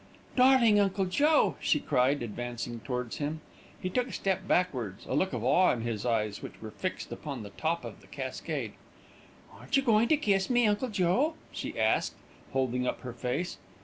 "Darling 0.35 0.79
Uncle 0.79 1.05
Joe," 1.05 1.57
she 1.59 1.79
cried, 1.79 2.23
advancing 2.23 2.79
towards 2.79 3.17
him. 3.17 3.39
He 3.79 3.87
took 3.87 4.07
a 4.07 4.11
step 4.11 4.47
backwards, 4.47 5.05
a 5.05 5.13
look 5.13 5.31
of 5.31 5.43
awe 5.43 5.71
in 5.73 5.81
his 5.81 6.07
eyes, 6.07 6.41
which 6.41 6.59
were 6.59 6.71
fixed 6.71 7.11
upon 7.11 7.43
the 7.43 7.51
top 7.51 7.85
of 7.85 8.01
the 8.01 8.07
cascade. 8.07 8.73
"Aren't 9.53 9.77
you 9.77 9.83
going 9.83 10.07
to 10.07 10.17
kiss 10.17 10.49
me, 10.49 10.65
Uncle 10.65 10.89
Joe?" 10.89 11.35
she 11.51 11.79
asked, 11.79 12.15
holding 12.51 12.87
up 12.87 13.01
her 13.01 13.13
face. 13.13 13.59